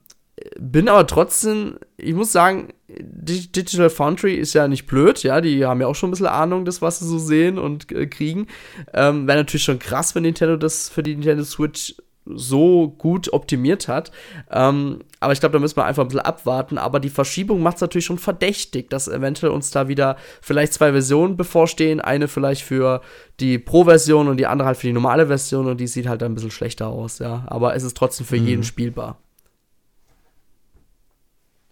[0.59, 5.81] bin aber trotzdem, ich muss sagen, Digital Foundry ist ja nicht blöd, ja, die haben
[5.81, 8.47] ja auch schon ein bisschen Ahnung, das, was sie so sehen und äh, kriegen.
[8.93, 13.87] Ähm, Wäre natürlich schon krass, wenn Nintendo das für die Nintendo Switch so gut optimiert
[13.87, 14.11] hat.
[14.51, 16.77] Ähm, aber ich glaube, da müssen wir einfach ein bisschen abwarten.
[16.77, 20.91] Aber die Verschiebung macht es natürlich schon verdächtig, dass eventuell uns da wieder vielleicht zwei
[20.91, 21.99] Versionen bevorstehen.
[21.99, 23.01] Eine vielleicht für
[23.39, 26.35] die Pro-Version und die andere halt für die normale Version und die sieht halt ein
[26.35, 27.43] bisschen schlechter aus, ja.
[27.47, 28.47] Aber es ist trotzdem für mhm.
[28.47, 29.17] jeden spielbar.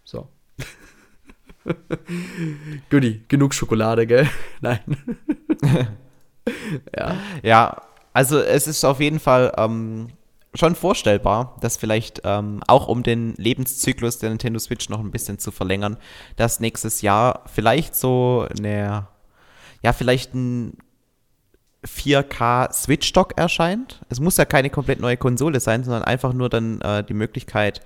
[0.04, 0.28] So.
[2.90, 4.28] Goodie, genug Schokolade, gell?
[4.60, 4.80] Nein.
[6.96, 7.16] ja.
[7.42, 10.08] Ja, also es ist auf jeden Fall ähm,
[10.54, 15.38] schon vorstellbar, dass vielleicht ähm, auch um den Lebenszyklus der Nintendo Switch noch ein bisschen
[15.38, 15.96] zu verlängern,
[16.36, 19.06] dass nächstes Jahr vielleicht so eine,
[19.82, 20.76] ja, vielleicht ein
[21.86, 24.00] 4K Switch-Dock erscheint.
[24.08, 27.80] Es muss ja keine komplett neue Konsole sein, sondern einfach nur dann äh, die Möglichkeit,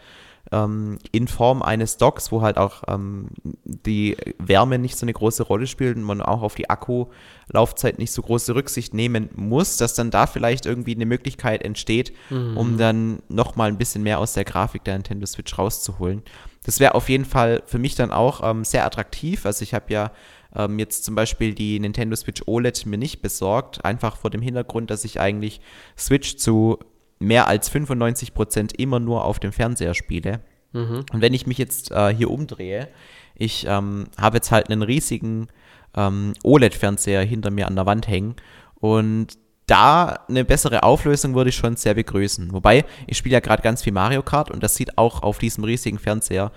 [0.53, 3.29] ähm, in Form eines Docks, wo halt auch ähm,
[3.65, 8.13] die Wärme nicht so eine große Rolle spielt und man auch auf die Akkulaufzeit nicht
[8.13, 12.57] so große Rücksicht nehmen muss, dass dann da vielleicht irgendwie eine Möglichkeit entsteht, mhm.
[12.57, 16.23] um dann nochmal ein bisschen mehr aus der Grafik der Nintendo Switch rauszuholen.
[16.65, 19.47] Das wäre auf jeden Fall für mich dann auch ähm, sehr attraktiv.
[19.47, 20.13] Also ich habe ja
[20.55, 24.91] ähm, jetzt zum Beispiel die Nintendo Switch OLED mir nicht besorgt, einfach vor dem Hintergrund,
[24.91, 25.61] dass ich eigentlich
[25.97, 26.79] Switch zu
[27.25, 30.41] mehr als 95 Prozent immer nur auf dem Fernseher spiele.
[30.73, 31.05] Mhm.
[31.13, 32.89] Und wenn ich mich jetzt äh, hier umdrehe,
[33.35, 35.49] ich ähm, habe jetzt halt einen riesigen
[35.97, 38.37] ähm, OLED-Fernseher hinter mir an der Wand hängen
[38.81, 42.53] und da eine bessere Auflösung würde ich schon sehr begrüßen.
[42.53, 45.65] Wobei, ich spiele ja gerade ganz viel Mario Kart und das sieht auch auf diesem
[45.65, 46.53] riesigen Fernseher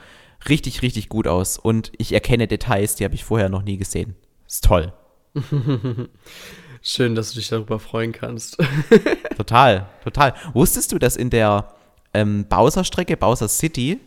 [0.50, 1.58] richtig, richtig gut aus.
[1.58, 4.16] Und ich erkenne Details, die habe ich vorher noch nie gesehen.
[4.46, 4.94] Ist toll.
[6.90, 8.58] Schön, dass du dich darüber freuen kannst.
[9.36, 10.34] total, total.
[10.54, 11.68] Wusstest du, dass in der
[12.14, 14.00] ähm, Bowser-Strecke, Bowser City,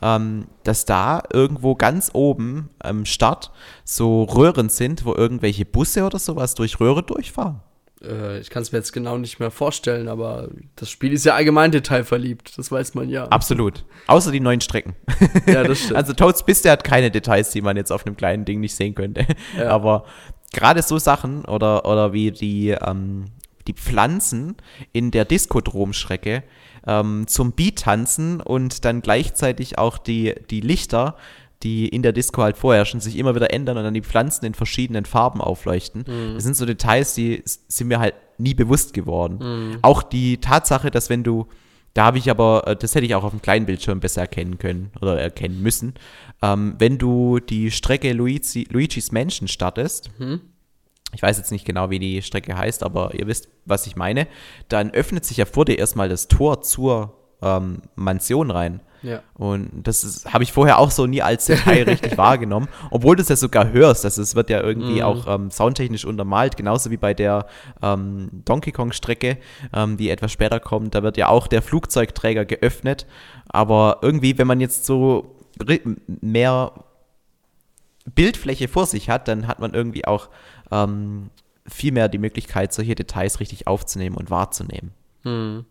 [0.00, 3.50] ähm, dass da irgendwo ganz oben am Start
[3.84, 7.60] so Röhren sind, wo irgendwelche Busse oder sowas durch Röhre durchfahren?
[8.02, 11.34] Äh, ich kann es mir jetzt genau nicht mehr vorstellen, aber das Spiel ist ja
[11.34, 13.26] allgemein detailverliebt, das weiß man ja.
[13.28, 13.84] Absolut.
[14.06, 14.96] Außer die neuen Strecken.
[15.46, 15.96] Ja, das stimmt.
[15.96, 18.94] Also Toads der hat keine Details, die man jetzt auf einem kleinen Ding nicht sehen
[18.94, 19.26] könnte.
[19.58, 19.68] Ja.
[19.68, 20.06] Aber
[20.52, 23.26] gerade so Sachen oder, oder wie die, ähm,
[23.66, 24.56] die Pflanzen
[24.92, 26.42] in der Diskodromstrecke
[26.86, 31.16] ähm, zum Beat tanzen und dann gleichzeitig auch die, die Lichter,
[31.62, 34.54] die in der Disco halt vorherrschen, sich immer wieder ändern und dann die Pflanzen in
[34.54, 36.04] verschiedenen Farben aufleuchten.
[36.06, 36.34] Mhm.
[36.34, 39.38] Das sind so Details, die sind mir halt nie bewusst geworden.
[39.40, 39.78] Mhm.
[39.82, 41.46] Auch die Tatsache, dass wenn du
[41.94, 44.58] da habe ich aber, äh, das hätte ich auch auf dem kleinen Bildschirm besser erkennen
[44.58, 45.94] können oder erkennen müssen.
[46.42, 50.40] Ähm, wenn du die Strecke Luigi, Luigi's Mansion startest, mhm.
[51.14, 54.26] ich weiß jetzt nicht genau, wie die Strecke heißt, aber ihr wisst, was ich meine,
[54.68, 58.80] dann öffnet sich ja vor dir erstmal das Tor zur ähm, Mansion rein.
[59.02, 59.22] Ja.
[59.34, 63.28] Und das habe ich vorher auch so nie als Detail richtig wahrgenommen, obwohl du es
[63.28, 64.04] ja sogar hörst.
[64.04, 65.02] Also es wird ja irgendwie mhm.
[65.02, 67.46] auch ähm, soundtechnisch untermalt, genauso wie bei der
[67.82, 69.38] ähm, Donkey Kong-Strecke,
[69.72, 70.94] ähm, die etwas später kommt.
[70.94, 73.06] Da wird ja auch der Flugzeugträger geöffnet.
[73.48, 75.36] Aber irgendwie, wenn man jetzt so
[76.06, 76.72] mehr
[78.14, 80.28] Bildfläche vor sich hat, dann hat man irgendwie auch
[80.70, 81.30] ähm,
[81.66, 84.92] viel mehr die Möglichkeit, solche Details richtig aufzunehmen und wahrzunehmen.
[85.22, 85.64] Hm.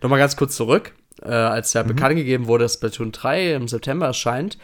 [0.00, 0.94] Nochmal ganz kurz zurück.
[1.22, 1.88] Äh, als ja mhm.
[1.88, 4.58] bekannt gegeben wurde, dass Splatoon 3 im September erscheint,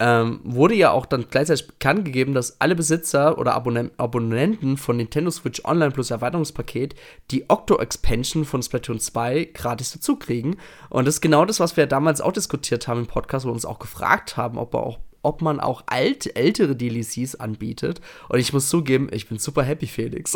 [0.00, 4.96] ähm, wurde ja auch dann gleichzeitig bekannt gegeben, dass alle Besitzer oder Abonne Abonnenten von
[4.96, 6.94] Nintendo Switch Online Plus Erweiterungspaket
[7.30, 10.56] die Octo-Expansion von Splatoon 2 gratis dazu kriegen.
[10.88, 13.54] Und das ist genau das, was wir damals auch diskutiert haben im Podcast, wo wir
[13.54, 18.00] uns auch gefragt haben, ob auch ob man auch alt, ältere DLCs anbietet.
[18.28, 20.34] Und ich muss zugeben, ich bin super happy, Felix.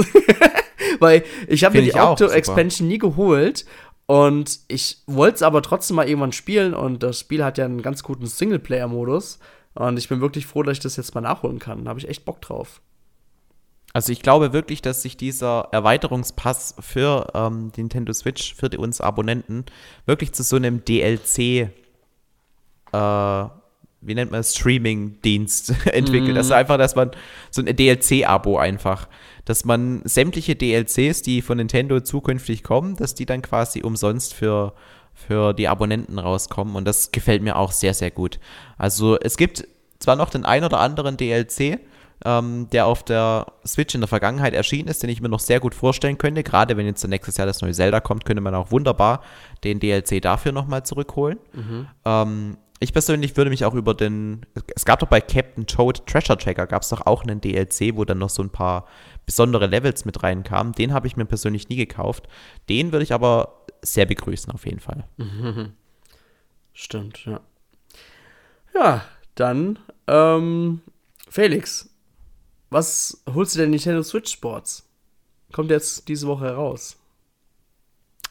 [0.99, 3.65] Weil ich habe mir die Octo-Expansion nie geholt.
[4.07, 6.75] Und ich wollte es aber trotzdem mal irgendwann spielen.
[6.75, 9.39] Und das Spiel hat ja einen ganz guten Singleplayer-Modus.
[9.75, 11.85] Und ich bin wirklich froh, dass ich das jetzt mal nachholen kann.
[11.85, 12.83] Da habe ich echt Bock drauf.
[13.95, 19.67] Also ich glaube wirklich, dass sich dieser Erweiterungspass für ähm, Nintendo Switch, für uns Abonnenten,
[20.07, 21.71] wirklich zu so einem DLC
[22.93, 23.49] äh,
[24.03, 26.35] wie nennt man es, Streaming-Dienst entwickelt.
[26.35, 26.39] Mm.
[26.39, 27.13] Also einfach, dass man
[27.51, 29.09] so ein DLC-Abo einfach,
[29.45, 34.75] dass man sämtliche DLCs, die von Nintendo zukünftig kommen, dass die dann quasi umsonst für,
[35.15, 36.77] für die Abonnenten rauskommen.
[36.77, 38.39] Und das gefällt mir auch sehr, sehr gut.
[38.77, 39.67] Also es gibt
[39.99, 41.81] zwar noch den ein oder anderen DLC,
[42.25, 45.61] ähm, der auf der Switch in der Vergangenheit erschienen ist, den ich mir noch sehr
[45.61, 46.43] gut vorstellen könnte.
[46.43, 49.23] Gerade wenn jetzt nächstes Jahr das neue Zelda kommt, könnte man auch wunderbar
[49.65, 51.39] den DLC dafür nochmal zurückholen.
[51.53, 51.87] Mhm.
[52.05, 56.37] Ähm, ich persönlich würde mich auch über den, es gab doch bei Captain Toad Treasure
[56.37, 58.89] Tracker, gab es doch auch einen DLC, wo dann noch so ein paar
[59.25, 60.73] besondere Levels mit reinkamen.
[60.73, 62.29] Den habe ich mir persönlich nie gekauft.
[62.69, 65.05] Den würde ich aber sehr begrüßen, auf jeden Fall.
[66.73, 67.41] Stimmt, ja.
[68.75, 69.05] Ja,
[69.37, 70.81] dann, ähm,
[71.29, 71.89] Felix,
[72.71, 74.89] was holst du denn Nintendo Switch Sports?
[75.53, 76.97] Kommt jetzt diese Woche heraus.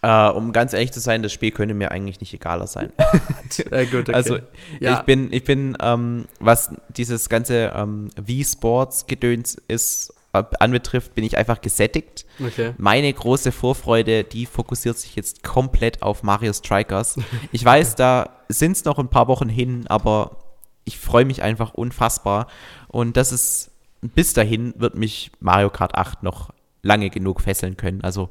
[0.03, 2.91] Uh, um ganz ehrlich zu sein, das Spiel könnte mir eigentlich nicht egaler sein.
[3.69, 4.13] äh, gut, okay.
[4.13, 4.39] Also
[4.79, 4.97] ja.
[4.97, 11.37] ich bin, ich bin, ähm, was dieses ganze ähm, Wii-Sports-Gedöns ist, äh, anbetrifft, bin ich
[11.37, 12.25] einfach gesättigt.
[12.43, 12.73] Okay.
[12.77, 17.19] Meine große Vorfreude, die fokussiert sich jetzt komplett auf Mario Strikers.
[17.51, 20.37] Ich weiß, da sind es noch ein paar Wochen hin, aber
[20.83, 22.47] ich freue mich einfach unfassbar.
[22.87, 26.49] Und das ist, bis dahin wird mich Mario Kart 8 noch
[26.81, 28.01] lange genug fesseln können.
[28.01, 28.29] Also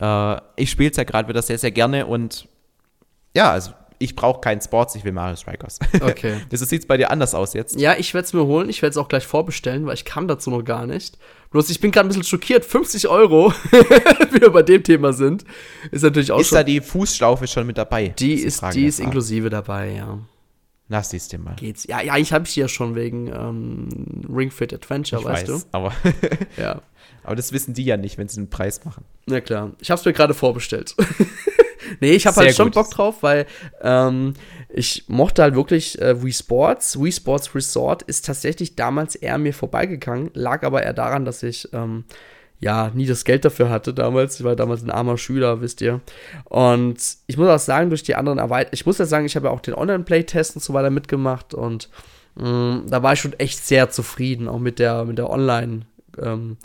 [0.00, 2.48] äh, ich spiele es ja gerade wieder sehr, sehr gerne und
[3.34, 5.78] ja, also ich brauche keinen Sports, ich will Mario Strikers.
[6.00, 6.40] Okay.
[6.50, 7.78] Wieso sieht es bei dir anders aus jetzt?
[7.80, 8.68] Ja, ich werde es mir holen.
[8.68, 11.18] Ich werde es auch gleich vorbestellen, weil ich kam dazu noch gar nicht.
[11.50, 12.64] Bloß ich bin gerade ein bisschen schockiert.
[12.64, 13.52] 50 Euro,
[14.30, 15.44] wie wir bei dem Thema sind,
[15.90, 16.58] ist natürlich auch ist schon.
[16.58, 18.08] Ist da die Fußschlaufe schon mit dabei?
[18.08, 20.18] Die ist, die ist inklusive dabei, ja.
[20.90, 21.54] Na, siehst du mal.
[21.56, 21.86] Geht's.
[21.86, 23.88] Ja, ja, ich habe ich ja schon wegen ähm,
[24.34, 25.68] Ring Fit Adventure, ich weißt weiß, du?
[25.72, 25.92] Aber
[26.56, 26.80] ja.
[27.28, 29.04] Aber das wissen die ja nicht, wenn sie einen Preis machen.
[29.26, 29.72] Na klar.
[29.80, 30.96] Ich habe es mir gerade vorbestellt.
[32.00, 32.74] nee, ich habe halt schon gut.
[32.74, 33.44] Bock drauf, weil
[33.82, 34.32] ähm,
[34.70, 36.98] ich mochte halt wirklich äh, Wii Sports.
[36.98, 41.68] Wii Sports Resort ist tatsächlich damals eher mir vorbeigegangen, lag aber eher daran, dass ich
[41.74, 42.04] ähm,
[42.60, 44.40] ja nie das Geld dafür hatte damals.
[44.40, 46.00] Ich war damals ein armer Schüler, wisst ihr.
[46.44, 49.48] Und ich muss auch sagen, durch die anderen Erweiterungen, ich muss ja sagen, ich habe
[49.48, 51.90] ja auch den Online-Play-Test und so weiter mitgemacht und
[52.36, 55.82] mh, mm, da war ich schon echt sehr zufrieden, auch mit der, mit der Online-
[56.22, 56.56] ähm,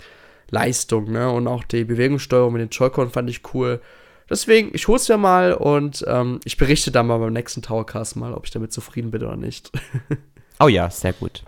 [0.53, 1.29] Leistung, ne?
[1.29, 3.81] Und auch die Bewegungssteuerung mit den Joy-Con fand ich cool.
[4.29, 8.33] Deswegen, ich hol's ja mal und ähm, ich berichte dann mal beim nächsten Towercast mal,
[8.33, 9.71] ob ich damit zufrieden bin oder nicht.
[10.59, 11.43] oh ja, sehr gut.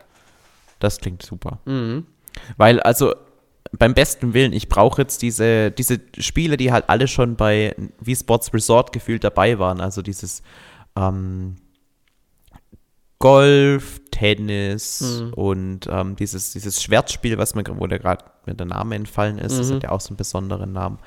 [0.79, 1.59] Das klingt super.
[1.65, 2.05] Mhm.
[2.57, 3.15] Weil, also,
[3.71, 8.15] beim besten Willen, ich brauche jetzt diese, diese Spiele, die halt alle schon bei Wii
[8.15, 9.81] Sports Resort gefühlt dabei waren.
[9.81, 10.43] Also dieses
[10.95, 11.55] ähm,
[13.19, 15.33] Golf, Tennis mhm.
[15.33, 19.53] und ähm, dieses, dieses Schwertspiel, was mir, wo der gerade mir der Name entfallen ist,
[19.53, 19.57] mhm.
[19.57, 20.99] das hat ja auch so einen besonderen Namen.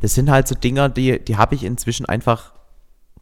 [0.00, 2.52] Das sind halt so Dinger, die, die habe ich inzwischen einfach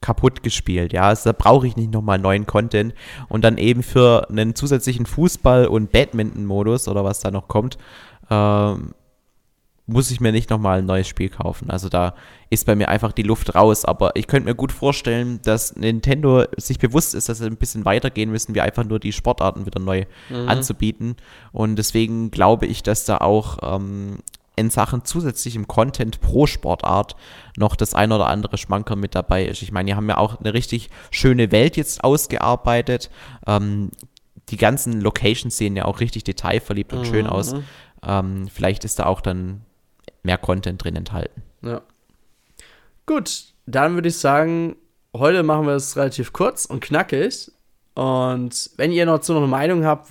[0.01, 0.93] kaputt gespielt.
[0.93, 2.93] Ja, also da brauche ich nicht nochmal neuen Content.
[3.29, 7.79] Und dann eben für einen zusätzlichen Fußball- und Badminton-Modus oder was da noch kommt,
[8.31, 8.95] ähm,
[9.87, 11.69] muss ich mir nicht nochmal ein neues Spiel kaufen.
[11.69, 12.15] Also da
[12.49, 13.85] ist bei mir einfach die Luft raus.
[13.85, 17.85] Aber ich könnte mir gut vorstellen, dass Nintendo sich bewusst ist, dass sie ein bisschen
[17.85, 20.49] weitergehen müssen, wie einfach nur die Sportarten wieder neu mhm.
[20.49, 21.17] anzubieten.
[21.53, 24.21] Und deswegen glaube ich, dass da auch ähm,
[24.57, 27.15] in Sachen zusätzlichem Content pro Sportart
[27.59, 29.61] noch das ein oder andere Schmanker mit dabei ist.
[29.61, 33.11] Ich meine, die haben ja auch eine richtig schöne Welt jetzt ausgearbeitet.
[33.47, 33.91] Ähm,
[34.49, 37.05] die ganzen Locations sehen ja auch richtig detailverliebt und mhm.
[37.07, 37.55] schön aus.
[38.07, 39.63] Ähm, vielleicht ist da auch dann
[40.23, 41.43] mehr Content drin enthalten.
[41.63, 41.83] Ja.
[43.07, 44.77] Gut, dann würde ich sagen,
[45.15, 47.51] heute machen wir es relativ kurz und knackig.
[47.95, 50.09] Und wenn ihr noch so eine Meinung habt,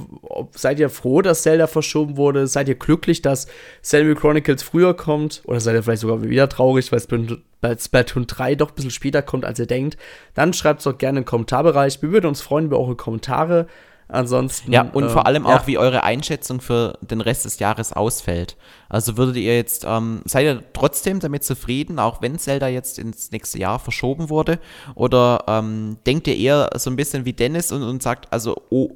[0.51, 2.47] seid ihr froh, dass Zelda verschoben wurde?
[2.47, 3.47] Seid ihr glücklich, dass
[3.81, 5.41] Zelda Chronicles früher kommt?
[5.45, 9.43] Oder seid ihr vielleicht sogar wieder traurig, weil Splatoon 3 doch ein bisschen später kommt,
[9.43, 9.97] als ihr denkt?
[10.33, 12.01] Dann schreibt es doch gerne im Kommentarbereich.
[12.01, 13.67] Wir würden uns freuen über eure Kommentare.
[14.07, 14.71] Ansonsten.
[14.71, 15.55] Ja, und äh, vor allem ja.
[15.55, 18.57] auch, wie eure Einschätzung für den Rest des Jahres ausfällt.
[18.89, 23.31] Also würdet ihr jetzt, ähm, seid ihr trotzdem damit zufrieden, auch wenn Zelda jetzt ins
[23.31, 24.59] nächste Jahr verschoben wurde?
[24.95, 28.91] Oder ähm, denkt ihr eher so ein bisschen wie Dennis und, und sagt, also, oh,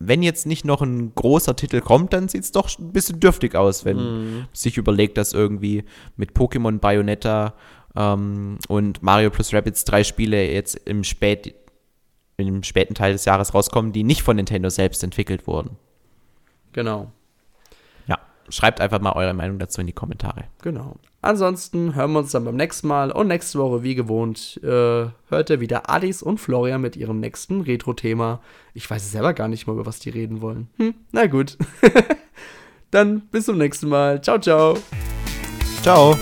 [0.00, 3.54] wenn jetzt nicht noch ein großer Titel kommt, dann sieht es doch ein bisschen dürftig
[3.54, 4.46] aus, wenn mm.
[4.52, 5.84] sich überlegt, dass irgendwie
[6.16, 7.52] mit Pokémon Bayonetta
[7.94, 11.54] ähm, und Mario plus Rabbids drei Spiele jetzt im Spät
[12.48, 15.76] im späten Teil des Jahres rauskommen, die nicht von Nintendo selbst entwickelt wurden.
[16.72, 17.10] Genau.
[18.06, 20.44] Ja, schreibt einfach mal eure Meinung dazu in die Kommentare.
[20.62, 20.96] Genau.
[21.22, 25.50] Ansonsten hören wir uns dann beim nächsten Mal und nächste Woche, wie gewohnt, äh, hört
[25.50, 28.40] ihr wieder Alice und Florian mit ihrem nächsten Retro-Thema.
[28.72, 30.68] Ich weiß selber gar nicht mal, über was die reden wollen.
[30.76, 31.58] Hm, na gut.
[32.90, 34.22] dann bis zum nächsten Mal.
[34.22, 34.78] Ciao, ciao.
[35.82, 36.16] Ciao.